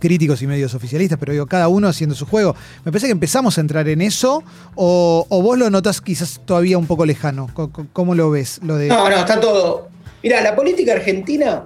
críticos 0.04 0.42
y 0.42 0.46
medios 0.46 0.74
oficialistas, 0.74 1.18
pero 1.18 1.32
digo, 1.32 1.46
cada 1.46 1.68
uno 1.68 1.88
haciendo 1.88 2.14
su 2.14 2.26
juego. 2.26 2.54
Me 2.84 2.92
parece 2.92 3.06
que 3.06 3.12
empezamos 3.12 3.56
a 3.56 3.62
entrar 3.62 3.88
en 3.88 4.02
eso, 4.02 4.42
o, 4.74 5.24
o 5.30 5.42
vos 5.42 5.56
lo 5.56 5.70
notas 5.70 6.02
quizás 6.02 6.42
todavía 6.44 6.76
un 6.76 6.86
poco 6.86 7.06
lejano. 7.06 7.48
¿Cómo 7.94 8.14
lo 8.14 8.30
ves? 8.30 8.60
Lo 8.62 8.76
de. 8.76 8.88
No, 8.88 9.08
no, 9.08 9.16
está 9.16 9.40
todo. 9.40 9.88
Mira, 10.22 10.42
la 10.42 10.54
política 10.54 10.92
argentina, 10.92 11.64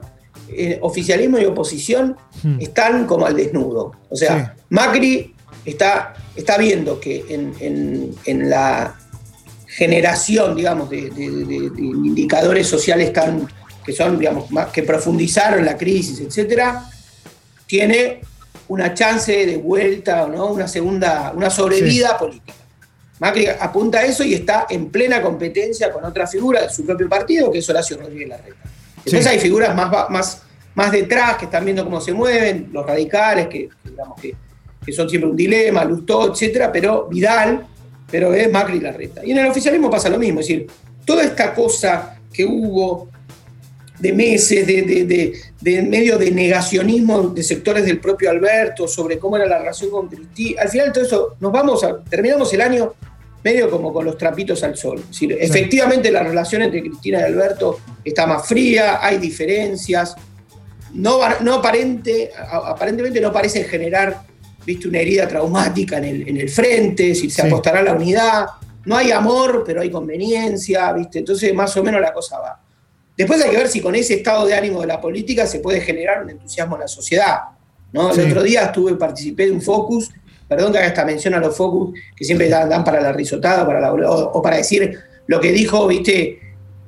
eh, 0.50 0.78
oficialismo 0.82 1.38
y 1.40 1.44
oposición, 1.46 2.16
Hmm. 2.44 2.60
están 2.60 3.06
como 3.06 3.26
al 3.26 3.34
desnudo. 3.34 3.90
O 4.08 4.14
sea, 4.16 4.54
Macri 4.70 5.34
está, 5.64 6.14
está 6.36 6.56
viendo 6.58 7.00
que 7.00 7.24
en, 7.28 7.52
en- 7.58 8.14
en 8.24 8.48
la 8.48 8.94
generación, 9.66 10.54
digamos, 10.54 10.88
de, 10.88 11.10
de- 11.10 11.44
de- 11.44 11.70
de 11.70 11.82
indicadores 11.82 12.66
sociales 12.68 13.12
tan, 13.12 13.48
que 13.84 13.92
son, 13.92 14.18
digamos, 14.18 14.50
más, 14.52 14.68
que 14.68 14.82
profundizaron 14.84 15.64
la 15.64 15.76
crisis, 15.76 16.20
etcétera, 16.20 16.84
tiene 17.66 18.20
una 18.68 18.94
chance 18.94 19.46
de 19.46 19.56
vuelta, 19.56 20.26
¿no? 20.26 20.52
una 20.52 20.68
segunda, 20.68 21.32
una 21.34 21.50
sobrevida 21.50 22.16
política. 22.16 22.54
Macri 23.18 23.46
apunta 23.46 23.98
a 23.98 24.04
eso 24.04 24.22
y 24.22 24.34
está 24.34 24.66
en 24.70 24.90
plena 24.90 25.20
competencia 25.20 25.90
con 25.92 26.04
otra 26.04 26.26
figura 26.26 26.62
de 26.62 26.70
su 26.70 26.86
propio 26.86 27.08
partido, 27.08 27.50
que 27.50 27.58
es 27.58 27.68
Horacio 27.68 27.96
Rodríguez 27.98 28.28
Larreta. 28.28 28.58
Después 29.04 29.24
Sí. 29.24 29.30
hay 29.30 29.38
figuras 29.38 29.74
más, 29.74 30.08
más, 30.10 30.42
más 30.74 30.92
detrás 30.92 31.36
que 31.36 31.46
están 31.46 31.64
viendo 31.64 31.84
cómo 31.84 32.00
se 32.00 32.12
mueven, 32.12 32.68
los 32.72 32.86
radicales, 32.86 33.48
que, 33.48 33.68
digamos 33.84 34.20
que, 34.20 34.36
que 34.84 34.92
son 34.92 35.08
siempre 35.08 35.30
un 35.30 35.36
dilema, 35.36 35.84
Lustó, 35.84 36.32
etcétera, 36.32 36.70
pero 36.70 37.08
Vidal, 37.08 37.66
pero 38.10 38.32
es 38.32 38.50
Macri 38.52 38.78
Larreta. 38.80 39.24
Y 39.24 39.32
en 39.32 39.38
el 39.38 39.46
oficialismo 39.46 39.90
pasa 39.90 40.08
lo 40.08 40.18
mismo, 40.18 40.40
es 40.40 40.46
decir, 40.46 40.66
toda 41.04 41.24
esta 41.24 41.54
cosa 41.54 42.18
que 42.32 42.44
hubo 42.44 43.08
de 43.98 44.12
meses, 44.12 44.66
de, 44.66 44.82
de- 44.82 45.32
de- 45.60 45.82
medio 45.82 46.16
de 46.18 46.30
negacionismo 46.30 47.28
de 47.30 47.42
sectores 47.42 47.84
del 47.84 47.98
propio 48.00 48.30
Alberto 48.30 48.86
sobre 48.86 49.18
cómo 49.18 49.36
era 49.36 49.46
la 49.46 49.58
relación 49.58 49.90
con 49.90 50.08
Cristina. 50.08 50.62
Al 50.62 50.68
final 50.68 50.92
todo 50.92 51.04
eso, 51.04 51.36
nos 51.40 51.50
vamos 51.52 51.82
a, 51.84 52.02
terminamos 52.04 52.52
el 52.54 52.60
año 52.60 52.94
medio 53.42 53.70
como 53.70 53.92
con 53.92 54.04
los 54.04 54.16
trapitos 54.18 54.62
al 54.62 54.76
sol. 54.76 54.98
Es 55.00 55.08
decir, 55.10 55.36
efectivamente 55.40 56.10
la 56.10 56.22
relación 56.22 56.62
entre 56.62 56.80
Cristina 56.82 57.20
y 57.20 57.22
Alberto 57.24 57.78
está 58.04 58.26
más 58.26 58.46
fría, 58.46 58.98
hay 59.04 59.18
diferencias, 59.18 60.14
no, 60.94 61.18
no 61.40 61.54
aparente, 61.54 62.30
aparentemente 62.36 63.20
no 63.20 63.32
parecen 63.32 63.64
generar 63.64 64.22
viste, 64.64 64.86
una 64.88 64.98
herida 65.00 65.26
traumática 65.26 65.98
en 65.98 66.04
el, 66.04 66.28
en 66.28 66.36
el 66.36 66.48
frente, 66.50 67.14
si 67.14 67.30
se 67.30 67.42
Sí. 67.42 67.48
apostará 67.48 67.80
a 67.80 67.82
la 67.82 67.94
unidad, 67.94 68.46
no 68.84 68.96
hay 68.96 69.10
amor, 69.12 69.64
pero 69.66 69.80
hay 69.80 69.90
conveniencia, 69.90 70.92
¿viste? 70.92 71.18
entonces 71.20 71.52
más 71.54 71.76
o 71.76 71.82
menos 71.82 72.00
la 72.00 72.12
cosa 72.12 72.38
va. 72.38 72.60
Después 73.18 73.42
hay 73.42 73.50
que 73.50 73.56
ver 73.56 73.66
si 73.66 73.80
con 73.80 73.96
ese 73.96 74.14
estado 74.14 74.46
de 74.46 74.54
ánimo 74.54 74.80
de 74.80 74.86
la 74.86 75.00
política 75.00 75.44
se 75.44 75.58
puede 75.58 75.80
generar 75.80 76.22
un 76.22 76.30
entusiasmo 76.30 76.76
en 76.76 76.82
la 76.82 76.88
sociedad. 76.88 77.38
¿no? 77.92 78.14
Sí. 78.14 78.20
El 78.20 78.30
otro 78.30 78.44
día 78.44 78.66
estuve, 78.66 78.94
participé 78.94 79.46
de 79.46 79.50
un 79.50 79.60
focus, 79.60 80.12
perdón 80.46 80.70
que 80.70 80.78
haga 80.78 80.86
esta 80.86 81.04
mención 81.04 81.34
a 81.34 81.40
los 81.40 81.56
focus, 81.56 81.98
que 82.14 82.24
siempre 82.24 82.48
dan, 82.48 82.68
dan 82.68 82.84
para 82.84 83.00
la 83.00 83.12
risotada, 83.12 83.66
para 83.66 83.80
la, 83.80 83.92
o, 83.92 84.32
o 84.32 84.40
para 84.40 84.58
decir 84.58 84.96
lo 85.26 85.40
que 85.40 85.50
dijo, 85.50 85.88
viste, 85.88 86.38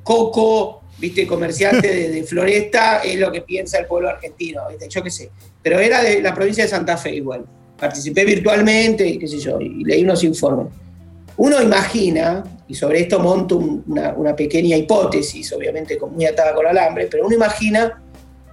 Coco, 0.05 0.83
viste, 0.99 1.27
comerciante 1.27 1.89
de, 1.89 2.09
de 2.11 2.23
Floresta, 2.23 2.99
es 2.99 3.19
lo 3.19 3.33
que 3.33 3.41
piensa 3.41 3.79
el 3.79 3.87
pueblo 3.87 4.09
argentino, 4.09 4.63
¿viste? 4.69 4.89
yo 4.89 5.03
qué 5.03 5.11
sé. 5.11 5.31
Pero 5.61 5.81
era 5.81 6.01
de 6.01 6.23
la 6.23 6.33
provincia 6.33 6.63
de 6.63 6.71
Santa 6.71 6.97
Fe 6.97 7.17
igual. 7.17 7.45
Participé 7.77 8.25
virtualmente, 8.25 9.05
y 9.05 9.19
qué 9.19 9.27
sé 9.27 9.41
yo, 9.41 9.61
y 9.61 9.83
leí 9.83 10.05
unos 10.05 10.23
informes. 10.23 10.69
Uno 11.43 11.63
imagina, 11.63 12.45
y 12.69 12.75
sobre 12.75 13.01
esto 13.01 13.19
monto 13.19 13.57
un- 13.57 13.83
una, 13.89 14.13
una 14.15 14.37
pequeña 14.37 14.77
hipótesis, 14.77 15.51
obviamente 15.55 15.97
con- 15.97 16.13
muy 16.15 16.27
atada 16.27 16.55
con 16.55 16.67
alambre, 16.67 17.07
pero 17.11 17.25
uno 17.27 17.35
imagina 17.35 18.03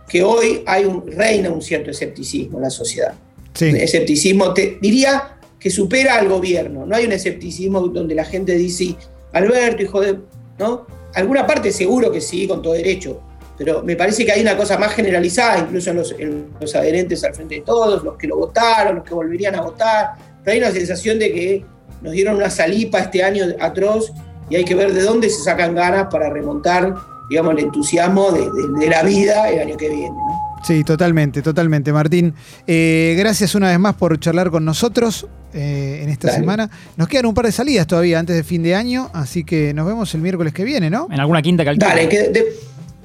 que 0.07 0.23
hoy 0.23 0.63
hay 0.65 0.85
un, 0.85 1.05
reina 1.05 1.49
un 1.49 1.61
cierto 1.61 1.91
escepticismo 1.91 2.59
en 2.59 2.63
la 2.63 2.69
sociedad. 2.69 3.13
Sí. 3.53 3.73
Escepticismo, 3.75 4.53
te 4.53 4.77
diría 4.81 5.37
que 5.59 5.69
supera 5.69 6.15
al 6.15 6.29
gobierno. 6.29 6.85
No 6.85 6.95
hay 6.95 7.05
un 7.05 7.11
escepticismo 7.11 7.81
donde 7.81 8.15
la 8.15 8.23
gente 8.23 8.53
dice, 8.55 8.95
Alberto, 9.33 9.83
hijo 9.83 9.99
de. 9.99 10.19
¿No? 10.57 10.85
Alguna 11.13 11.45
parte 11.45 11.71
seguro 11.73 12.09
que 12.09 12.21
sí, 12.21 12.47
con 12.47 12.61
todo 12.61 12.71
derecho. 12.73 13.19
Pero 13.57 13.83
me 13.83 13.95
parece 13.97 14.23
que 14.25 14.31
hay 14.31 14.41
una 14.41 14.55
cosa 14.55 14.77
más 14.77 14.93
generalizada, 14.93 15.59
incluso 15.59 15.89
en 15.91 15.97
los, 15.97 16.11
en 16.17 16.45
los 16.61 16.73
adherentes 16.73 17.21
al 17.25 17.33
frente 17.35 17.55
de 17.55 17.61
todos, 17.61 18.01
los 18.03 18.15
que 18.15 18.27
lo 18.27 18.37
votaron, 18.37 18.95
los 18.97 19.03
que 19.03 19.13
volverían 19.13 19.55
a 19.55 19.61
votar. 19.61 20.11
Pero 20.43 20.53
hay 20.53 20.59
una 20.59 20.71
sensación 20.71 21.19
de 21.19 21.33
que 21.33 21.65
nos 22.01 22.13
dieron 22.13 22.35
una 22.35 22.49
salipa 22.49 22.99
este 22.99 23.23
año 23.23 23.45
atroz 23.59 24.11
y 24.49 24.55
hay 24.55 24.63
que 24.65 24.75
ver 24.75 24.93
de 24.93 25.01
dónde 25.01 25.29
se 25.29 25.43
sacan 25.43 25.75
ganas 25.75 26.07
para 26.11 26.29
remontar, 26.29 26.93
digamos, 27.29 27.53
el 27.53 27.59
entusiasmo 27.65 28.31
de, 28.31 28.41
de- 28.41 28.79
de 28.79 28.89
la 28.89 29.03
vida 29.03 29.49
el 29.49 29.59
año 29.59 29.77
que 29.77 29.89
viene. 29.89 30.09
¿no? 30.09 30.37
Sí, 30.63 30.83
totalmente, 30.83 31.41
totalmente, 31.41 31.93
Martín. 31.93 32.33
Eh, 32.65 33.15
gracias 33.17 33.55
una 33.55 33.67
vez 33.69 33.79
más 33.79 33.95
por 33.95 34.19
charlar 34.19 34.49
con 34.51 34.65
nosotros 34.65 35.27
eh, 35.53 36.01
en 36.03 36.09
esta 36.09 36.27
Dale. 36.27 36.39
semana. 36.39 36.69
Nos 36.97 37.07
quedan 37.07 37.25
un 37.27 37.33
par 37.33 37.45
de 37.45 37.51
salidas 37.51 37.87
todavía 37.87 38.19
antes 38.19 38.35
de 38.35 38.43
fin 38.43 38.63
de 38.63 38.75
año, 38.75 39.09
así 39.13 39.43
que 39.43 39.73
nos 39.73 39.85
vemos 39.87 40.13
el 40.15 40.21
miércoles 40.21 40.53
que 40.53 40.63
viene, 40.63 40.89
¿no? 40.89 41.07
En 41.11 41.19
alguna 41.19 41.41
quinta 41.41 41.63
calcula. 41.63 41.87
Dale, 41.89 42.09
que 42.09 42.29
de- 42.29 42.45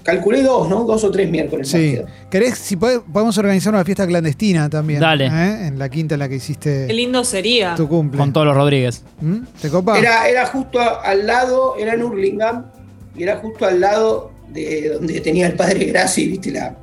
calculé 0.02 0.42
dos, 0.42 0.68
¿no? 0.68 0.84
Dos 0.84 1.04
o 1.04 1.10
tres 1.10 1.30
miércoles. 1.30 1.68
Sí. 1.68 1.98
¿Querés, 2.30 2.58
si 2.58 2.76
pode- 2.76 3.02
podemos 3.12 3.36
organizar 3.38 3.72
una 3.74 3.84
fiesta 3.84 4.06
clandestina 4.06 4.68
también? 4.70 5.00
Dale. 5.00 5.26
¿eh? 5.26 5.66
En 5.68 5.78
la 5.78 5.88
quinta 5.88 6.14
en 6.14 6.18
la 6.20 6.26
que 6.28 6.32
Qué 6.32 6.36
hiciste 6.36 6.92
lindo 6.92 7.24
sería. 7.24 7.74
tu 7.74 7.88
cumple. 7.88 8.18
Con 8.18 8.32
todos 8.32 8.46
los 8.46 8.56
Rodríguez. 8.56 9.02
¿Mm? 9.20 9.38
¿Te 9.60 9.68
copa? 9.68 9.98
Era, 9.98 10.28
era 10.28 10.46
justo 10.46 10.78
al 10.80 11.26
lado, 11.26 11.76
era 11.78 11.94
en 11.94 12.02
Hurlingham, 12.02 12.64
y 13.16 13.22
era 13.22 13.36
justo 13.36 13.66
al 13.66 13.80
lado 13.80 14.32
de 14.48 14.90
donde 14.94 15.20
tenía 15.20 15.46
el 15.46 15.54
padre 15.54 15.84
Grassi, 15.86 16.28
¿viste? 16.28 16.50
La, 16.50 16.74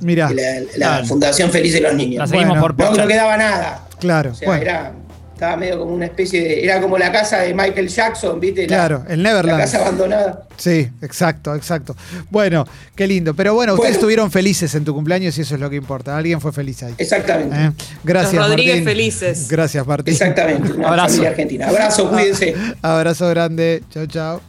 Mirá, 0.00 0.30
la, 0.30 0.60
la 0.60 0.66
Claro. 0.74 1.06
Fundación 1.06 1.50
Feliz 1.50 1.72
de 1.72 1.80
los 1.80 1.94
Niños. 1.94 2.18
La 2.18 2.26
seguimos 2.26 2.58
Bueno. 2.60 2.74
por 2.76 2.84
No, 2.90 2.96
no 3.02 3.06
quedaba 3.06 3.36
nada. 3.36 3.86
claro. 4.00 4.30
O 4.32 4.34
sea, 4.34 4.48
bueno, 4.48 4.62
era, 4.62 4.92
estaba 5.34 5.56
medio 5.56 5.78
como 5.78 5.92
una 5.92 6.06
especie 6.06 6.40
de. 6.42 6.64
Era 6.64 6.80
como 6.80 6.96
la 6.96 7.12
casa 7.12 7.38
de 7.40 7.52
Michael 7.54 7.88
Jackson, 7.88 8.40
¿viste? 8.40 8.62
La- 8.62 8.66
claro, 8.68 9.04
el 9.08 9.22
La, 9.22 9.30
Neverland. 9.30 9.60
casa 9.60 9.78
abandonada. 9.80 10.46
Sí, 10.56 10.88
exacto, 11.02 11.54
exacto. 11.54 11.94
Bueno, 12.30 12.66
qué 12.94 13.06
lindo. 13.06 13.34
Pero 13.34 13.54
bueno, 13.54 13.74
ustedes 13.74 13.90
Bueno. 13.90 13.96
estuvieron 13.98 14.30
felices 14.30 14.74
en 14.74 14.84
tu 14.84 14.94
cumpleaños 14.94 15.36
y 15.36 15.42
eso 15.42 15.54
es 15.56 15.60
lo 15.60 15.68
que 15.68 15.76
importa. 15.76 16.16
Alguien 16.16 16.40
fue 16.40 16.52
feliz 16.52 16.82
ahí. 16.82 16.94
Exactamente. 16.96 17.54
¿eh? 17.56 17.72
Gracias, 18.04 18.34
Los 18.34 18.48
Rodríguez 18.48 18.74
Martín. 18.76 18.84
felices. 18.84 19.48
Gracias, 19.48 19.86
Martín. 19.86 20.14
Exactamente. 20.14 20.72
Una 20.72 20.88
Abrazo. 20.88 21.08
familia 21.08 21.30
argentina. 21.30 21.68
Abrazo, 21.68 22.08
cuídense. 22.10 22.54
Abrazo 22.82 23.28
grande. 23.28 23.82
Chao, 23.90 24.06
chao. 24.06 24.40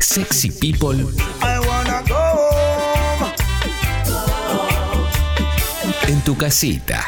Sexy 0.00 0.50
People 0.50 0.98
I 1.40 1.58
wanna 1.66 2.02
go 2.08 2.50
en 6.08 6.20
tu 6.22 6.36
casita. 6.36 7.00